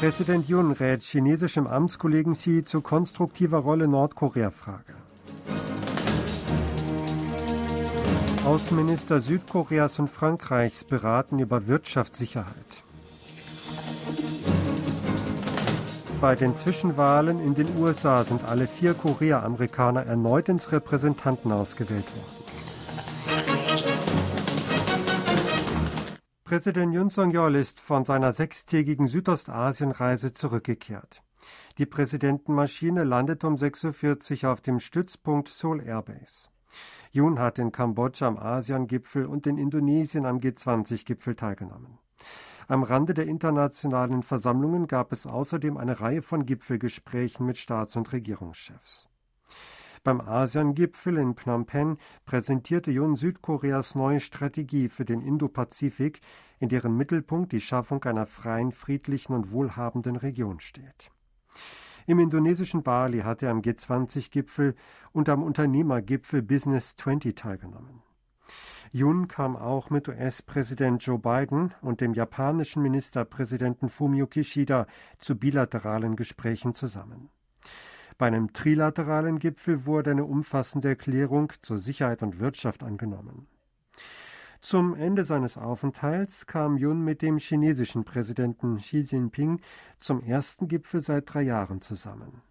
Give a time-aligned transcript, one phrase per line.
[0.00, 4.94] Präsident Yun rät chinesischem Amtskollegen Xi zu konstruktiver Rolle Nordkorea-Frage.
[8.44, 12.54] Außenminister Südkoreas und Frankreichs beraten über Wirtschaftssicherheit.
[16.20, 22.37] Bei den Zwischenwahlen in den USA sind alle vier Korea-Amerikaner erneut ins Repräsentantenhaus gewählt worden.
[26.48, 31.22] Präsident Yun Song-yeol ist von seiner sechstägigen Südostasienreise zurückgekehrt.
[31.76, 36.48] Die Präsidentenmaschine landet um 6.40 Uhr auf dem Stützpunkt Seoul Airbase.
[37.12, 41.98] Yun hat in Kambodscha am ASEAN-Gipfel und in Indonesien am G20-Gipfel teilgenommen.
[42.66, 48.10] Am Rande der internationalen Versammlungen gab es außerdem eine Reihe von Gipfelgesprächen mit Staats- und
[48.10, 49.07] Regierungschefs.
[50.04, 56.20] Beim ASEAN-Gipfel in Phnom Penh präsentierte Jun Südkoreas neue Strategie für den Indopazifik,
[56.58, 61.10] in deren Mittelpunkt die Schaffung einer freien, friedlichen und wohlhabenden Region steht.
[62.06, 64.74] Im indonesischen Bali hat er am G20-Gipfel
[65.12, 68.02] und am Unternehmergipfel Business 20 teilgenommen.
[68.92, 74.86] Jun kam auch mit US-Präsident Joe Biden und dem japanischen Ministerpräsidenten Fumio Kishida
[75.18, 77.28] zu bilateralen Gesprächen zusammen.
[78.18, 83.46] Bei einem trilateralen Gipfel wurde eine umfassende Erklärung zur Sicherheit und Wirtschaft angenommen.
[84.60, 89.60] Zum Ende seines Aufenthalts kam Yun mit dem chinesischen Präsidenten Xi Jinping
[90.00, 92.42] zum ersten Gipfel seit drei Jahren zusammen.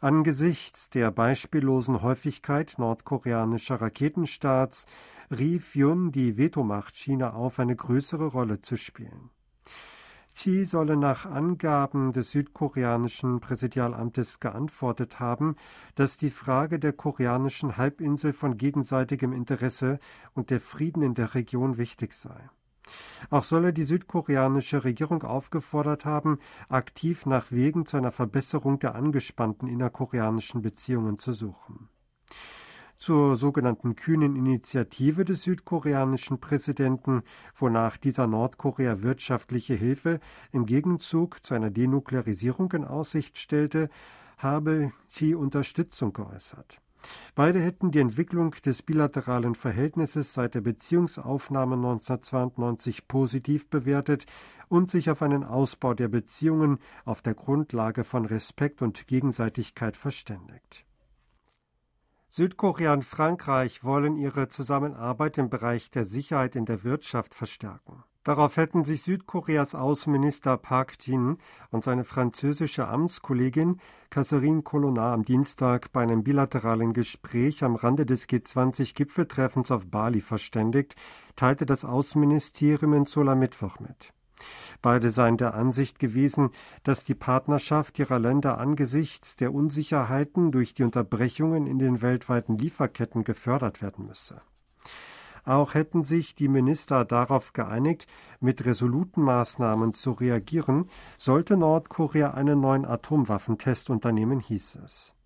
[0.00, 4.86] Angesichts der beispiellosen Häufigkeit nordkoreanischer Raketenstarts
[5.30, 9.30] rief Yun die Vetomacht China auf, eine größere Rolle zu spielen.
[10.34, 15.56] Xi solle nach Angaben des südkoreanischen Präsidialamtes geantwortet haben,
[15.94, 19.98] dass die Frage der koreanischen Halbinsel von gegenseitigem Interesse
[20.34, 22.48] und der Frieden in der Region wichtig sei.
[23.30, 29.68] Auch solle die südkoreanische Regierung aufgefordert haben, aktiv nach Wegen zu einer Verbesserung der angespannten
[29.68, 31.88] innerkoreanischen Beziehungen zu suchen
[33.02, 37.24] zur sogenannten kühnen Initiative des südkoreanischen Präsidenten,
[37.56, 40.20] wonach dieser Nordkorea wirtschaftliche Hilfe
[40.52, 43.90] im Gegenzug zu einer Denuklearisierung in Aussicht stellte,
[44.38, 46.80] habe sie Unterstützung geäußert.
[47.34, 54.26] Beide hätten die Entwicklung des bilateralen Verhältnisses seit der Beziehungsaufnahme 1992 positiv bewertet
[54.68, 60.86] und sich auf einen Ausbau der Beziehungen auf der Grundlage von Respekt und Gegenseitigkeit verständigt.
[62.34, 68.04] Südkorea und Frankreich wollen ihre Zusammenarbeit im Bereich der Sicherheit in der Wirtschaft verstärken.
[68.24, 71.36] Darauf hätten sich Südkoreas Außenminister Park Jin
[71.70, 78.26] und seine französische Amtskollegin Catherine Colonna am Dienstag bei einem bilateralen Gespräch am Rande des
[78.30, 80.96] G20-Gipfeltreffens auf Bali verständigt,
[81.36, 84.14] teilte das Außenministerium in Seoul am Mittwoch mit.
[84.80, 86.50] Beide seien der Ansicht gewesen,
[86.82, 93.24] dass die Partnerschaft ihrer Länder angesichts der Unsicherheiten durch die Unterbrechungen in den weltweiten Lieferketten
[93.24, 94.42] gefördert werden müsse.
[95.44, 98.06] Auch hätten sich die Minister darauf geeinigt,
[98.40, 100.88] mit resoluten Maßnahmen zu reagieren,
[101.18, 105.16] sollte Nordkorea einen neuen Atomwaffentest unternehmen, hieß es.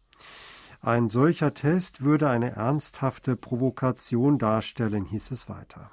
[0.81, 5.91] Ein solcher Test würde eine ernsthafte Provokation darstellen, hieß es weiter.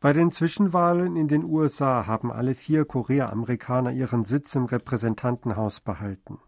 [0.00, 6.38] Bei den Zwischenwahlen in den USA haben alle vier Korea-Amerikaner ihren Sitz im Repräsentantenhaus behalten.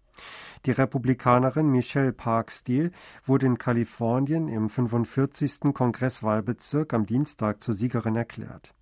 [0.66, 2.93] Die Republikanerin Michelle Park Steele
[3.25, 5.75] wurde in Kalifornien im 45.
[5.75, 8.72] Kongresswahlbezirk am Dienstag zur Siegerin erklärt.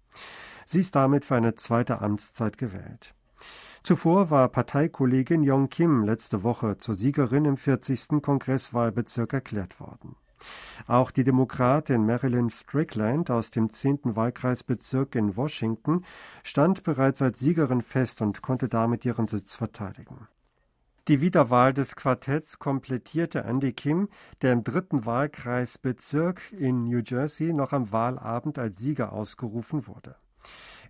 [0.66, 3.14] Sie ist damit für eine zweite Amtszeit gewählt.
[3.82, 8.20] Zuvor war Parteikollegin Yong Kim letzte Woche zur Siegerin im 40.
[8.20, 10.16] Kongresswahlbezirk erklärt worden.
[10.86, 14.16] Auch die Demokratin Marilyn Strickland aus dem 10.
[14.16, 16.04] Wahlkreisbezirk in Washington
[16.42, 20.28] stand bereits als Siegerin fest und konnte damit ihren Sitz verteidigen.
[21.08, 24.10] Die Wiederwahl des Quartetts komplettierte Andy Kim,
[24.42, 30.16] der im dritten Wahlkreisbezirk in New Jersey noch am Wahlabend als Sieger ausgerufen wurde.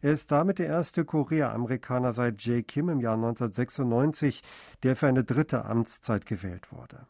[0.00, 4.42] Er ist damit der erste Korea-Amerikaner seit Jay Kim im Jahr 1996,
[4.82, 7.06] der für eine dritte Amtszeit gewählt wurde.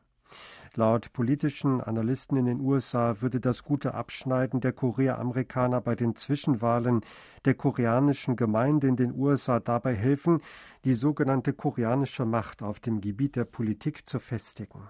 [0.78, 7.00] Laut politischen Analysten in den USA würde das gute Abschneiden der Korea-Amerikaner bei den Zwischenwahlen
[7.44, 10.40] der koreanischen Gemeinde in den USA dabei helfen,
[10.84, 14.86] die sogenannte koreanische Macht auf dem Gebiet der Politik zu festigen.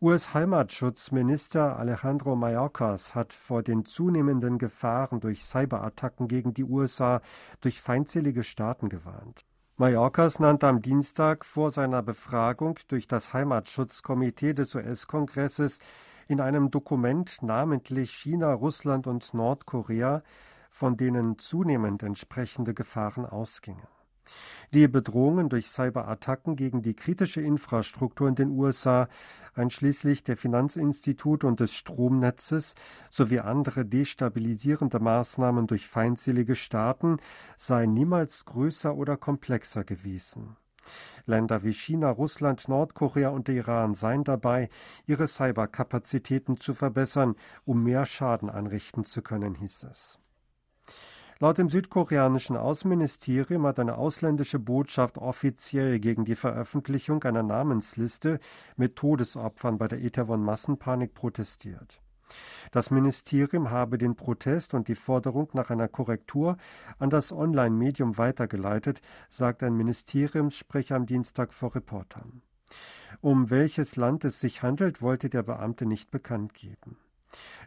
[0.00, 7.20] US-Heimatschutzminister Alejandro Mayorkas hat vor den zunehmenden Gefahren durch Cyberattacken gegen die USA
[7.60, 9.44] durch feindselige Staaten gewarnt.
[9.78, 15.78] Mayorkas nannte am Dienstag vor seiner Befragung durch das Heimatschutzkomitee des US-Kongresses
[16.28, 20.22] in einem Dokument namentlich China, Russland und Nordkorea
[20.68, 23.86] von denen zunehmend entsprechende Gefahren ausgingen.
[24.72, 29.08] Die Bedrohungen durch Cyberattacken gegen die kritische Infrastruktur in den USA,
[29.54, 32.74] einschließlich der Finanzinstitute und des Stromnetzes,
[33.10, 37.18] sowie andere destabilisierende Maßnahmen durch feindselige Staaten
[37.58, 40.56] seien niemals größer oder komplexer gewesen.
[41.26, 44.68] Länder wie China, Russland, Nordkorea und Iran seien dabei,
[45.06, 50.21] ihre Cyberkapazitäten zu verbessern, um mehr Schaden anrichten zu können, hieß es.
[51.42, 58.38] Laut dem südkoreanischen Außenministerium hat eine ausländische Botschaft offiziell gegen die Veröffentlichung einer Namensliste
[58.76, 62.00] mit Todesopfern bei der Itaewon-Massenpanik protestiert.
[62.70, 66.58] Das Ministerium habe den Protest und die Forderung nach einer Korrektur
[67.00, 72.42] an das Online-Medium weitergeleitet, sagt ein Ministeriumssprecher am Dienstag vor Reportern.
[73.20, 76.98] Um welches Land es sich handelt, wollte der Beamte nicht bekannt geben.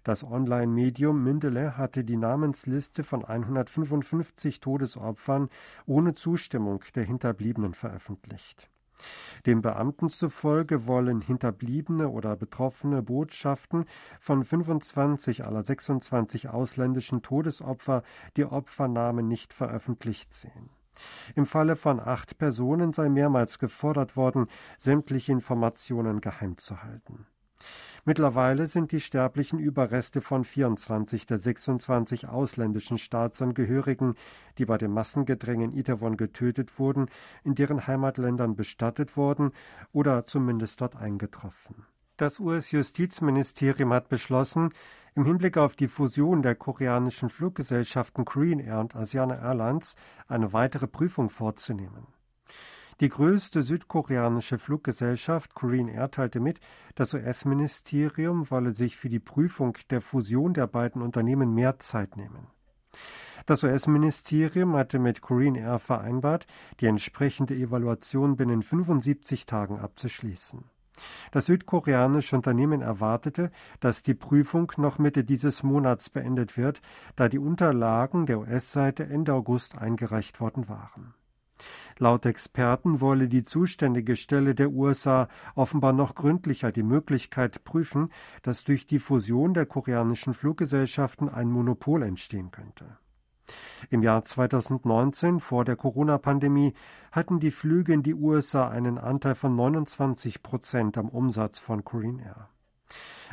[0.03, 5.49] Das Online-Medium Mindele hatte die Namensliste von 155 Todesopfern
[5.85, 8.69] ohne Zustimmung der Hinterbliebenen veröffentlicht.
[9.45, 13.85] Dem Beamten zufolge wollen Hinterbliebene oder betroffene Botschaften
[14.19, 18.03] von 25 aller 26 ausländischen Todesopfer
[18.37, 20.69] die Opfernamen nicht veröffentlicht sehen.
[21.35, 24.47] Im Falle von acht Personen sei mehrmals gefordert worden,
[24.77, 27.27] sämtliche Informationen geheim zu halten.
[28.07, 34.13] Mittlerweile sind die sterblichen Überreste von 24 der 26 ausländischen Staatsangehörigen,
[34.59, 37.07] die bei dem Massengedränge in Itaewon getötet wurden,
[37.43, 39.53] in deren Heimatländern bestattet worden
[39.91, 41.87] oder zumindest dort eingetroffen.
[42.17, 44.69] Das US-Justizministerium hat beschlossen,
[45.15, 49.95] im Hinblick auf die Fusion der koreanischen Fluggesellschaften Korean Air und Asiana Airlines
[50.27, 52.05] eine weitere Prüfung vorzunehmen.
[53.01, 56.61] Die größte südkoreanische Fluggesellschaft Korean Air teilte mit,
[56.95, 62.47] das US-Ministerium wolle sich für die Prüfung der Fusion der beiden Unternehmen mehr Zeit nehmen.
[63.47, 66.47] Das US-Ministerium hatte mit Korean Air vereinbart,
[66.79, 70.63] die entsprechende Evaluation binnen 75 Tagen abzuschließen.
[71.31, 73.51] Das südkoreanische Unternehmen erwartete,
[73.81, 76.81] dass die Prüfung noch Mitte dieses Monats beendet wird,
[77.17, 81.13] da die Unterlagen der US-Seite Ende August eingereicht worden waren.
[81.97, 88.09] Laut Experten wolle die zuständige Stelle der USA offenbar noch gründlicher die Möglichkeit prüfen,
[88.41, 92.97] dass durch die Fusion der koreanischen Fluggesellschaften ein Monopol entstehen könnte.
[93.89, 96.73] Im Jahr 2019, vor der Corona-Pandemie,
[97.11, 102.19] hatten die Flüge in die USA einen Anteil von 29 Prozent am Umsatz von Korean
[102.19, 102.49] Air.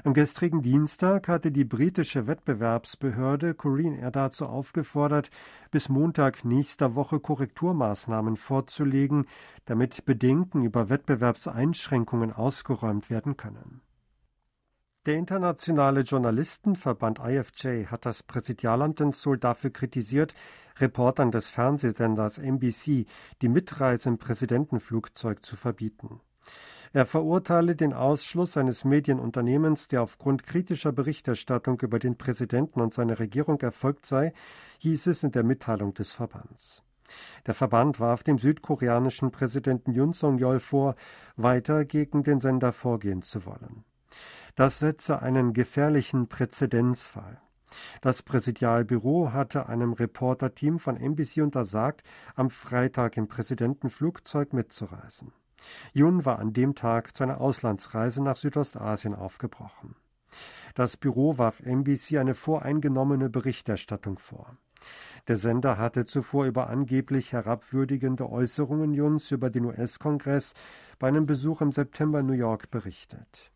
[0.05, 5.31] Am gestrigen Dienstag hatte die britische Wettbewerbsbehörde Korean Air dazu aufgefordert,
[5.71, 9.27] bis Montag nächster Woche Korrekturmaßnahmen vorzulegen,
[9.67, 13.83] damit Bedenken über Wettbewerbseinschränkungen ausgeräumt werden können.
[15.05, 20.33] Der internationale Journalistenverband IFJ hat das Präsidialamt in Seoul dafür kritisiert,
[20.79, 23.07] Reportern des Fernsehsenders NBC
[23.41, 26.21] die Mitreise im Präsidentenflugzeug zu verbieten.
[26.95, 33.19] Er verurteile den Ausschluss eines Medienunternehmens, der aufgrund kritischer Berichterstattung über den Präsidenten und seine
[33.19, 34.35] Regierung erfolgt sei,
[34.81, 36.83] hieß es in der Mitteilung des Verbands.
[37.47, 40.95] Der Verband warf dem südkoreanischen Präsidenten Yun Song-yeol vor,
[41.37, 43.85] weiter gegen den Sender vorgehen zu wollen.
[44.55, 47.41] Das setze einen gefährlichen Präzedenzfall.
[48.03, 52.03] Das Präsidialbüro hatte einem Reporterteam von NBC untersagt,
[52.35, 55.33] am Freitag im Präsidentenflugzeug mitzureisen.
[55.93, 59.97] Jun war an dem Tag zu einer Auslandsreise nach Südostasien aufgebrochen.
[60.75, 64.57] Das Büro warf NBC eine voreingenommene Berichterstattung vor.
[65.29, 70.55] Der Sender hatte zuvor über angeblich herabwürdigende Äußerungen Juns über den US-Kongress
[70.99, 73.53] bei einem Besuch im September New York berichtet.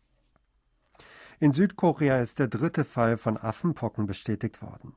[1.39, 4.95] In Südkorea ist der dritte Fall von Affenpocken bestätigt worden.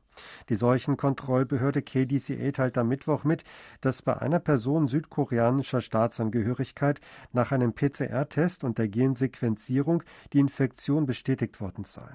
[0.49, 3.45] Die Seuchenkontrollbehörde KDCA teilt am Mittwoch mit,
[3.83, 11.61] dass bei einer Person südkoreanischer Staatsangehörigkeit nach einem PCR-Test und der Gensequenzierung die Infektion bestätigt
[11.61, 12.09] worden sei.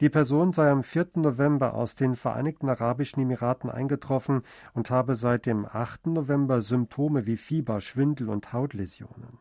[0.00, 1.08] Die Person sei am 4.
[1.16, 4.42] November aus den Vereinigten Arabischen Emiraten eingetroffen
[4.74, 6.08] und habe seit dem 8.
[6.08, 9.38] November Symptome wie Fieber, Schwindel und Hautläsionen.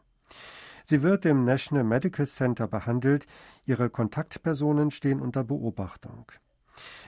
[0.90, 3.28] Sie wird im National Medical Center behandelt,
[3.68, 6.32] ihre Kontaktpersonen stehen unter Beobachtung.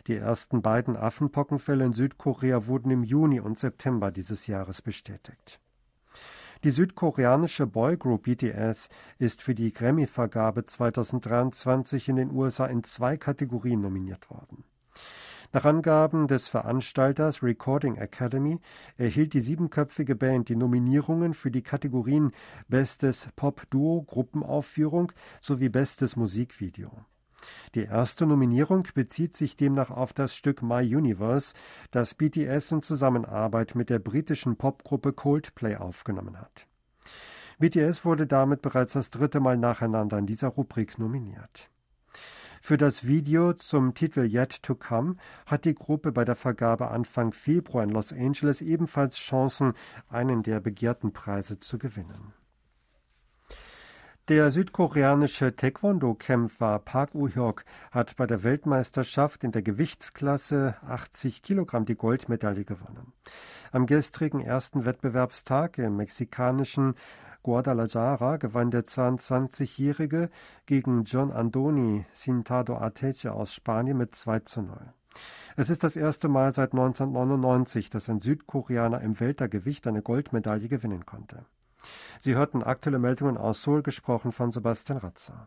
[0.05, 5.59] Die ersten beiden Affenpockenfälle in Südkorea wurden im Juni und September dieses Jahres bestätigt.
[6.63, 13.81] Die südkoreanische Boygroup BTS ist für die Grammy-Vergabe 2023 in den USA in zwei Kategorien
[13.81, 14.63] nominiert worden.
[15.53, 18.59] Nach Angaben des Veranstalters Recording Academy
[18.97, 22.31] erhielt die siebenköpfige Band die Nominierungen für die Kategorien
[22.69, 27.05] Bestes Pop-Duo Gruppenaufführung sowie Bestes Musikvideo.
[27.75, 31.53] Die erste Nominierung bezieht sich demnach auf das Stück My Universe,
[31.89, 36.67] das BTS in Zusammenarbeit mit der britischen Popgruppe Coldplay aufgenommen hat.
[37.59, 41.69] BTS wurde damit bereits das dritte Mal nacheinander in dieser Rubrik nominiert.
[42.63, 45.15] Für das Video zum Titel Yet to Come
[45.47, 49.73] hat die Gruppe bei der Vergabe Anfang Februar in Los Angeles ebenfalls Chancen,
[50.09, 52.33] einen der begehrten Preise zu gewinnen.
[54.27, 61.95] Der südkoreanische Taekwondo-Kämpfer Park Woo-hyuk hat bei der Weltmeisterschaft in der Gewichtsklasse 80 Kilogramm die
[61.95, 63.11] Goldmedaille gewonnen.
[63.71, 66.93] Am gestrigen ersten Wettbewerbstag im mexikanischen
[67.43, 70.29] Guadalajara gewann der 22-Jährige
[70.65, 74.77] gegen John Andoni Cintado Arteche aus Spanien mit 2 zu 0.
[75.55, 81.05] Es ist das erste Mal seit 1999, dass ein Südkoreaner im Weltergewicht eine Goldmedaille gewinnen
[81.05, 81.45] konnte.
[82.19, 85.39] Sie hörten aktuelle Meldungen aus Seoul, gesprochen von Sebastian Ratzer.